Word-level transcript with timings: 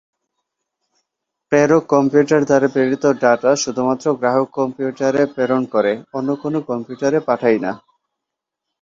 প্রেরক 1.51 1.83
কম্পিউটার 1.93 2.41
দ্বারা 2.45 2.67
প্রেরিত 2.73 3.03
ডাটা 3.21 3.51
শুধুমাত্র 3.63 4.05
গ্রাহক 4.19 4.49
কম্পিউটারে 4.59 5.21
প্রেরণ 5.33 5.63
করে 5.73 5.91
অন্য 6.17 6.29
কোনো 6.43 6.57
কম্পিউটারে 6.69 7.19
পাঠায় 7.27 7.59
না। 7.65 7.71